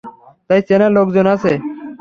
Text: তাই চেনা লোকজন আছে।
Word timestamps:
তাই 0.49 0.59
চেনা 0.67 0.87
লোকজন 0.97 1.25
আছে। 1.33 1.51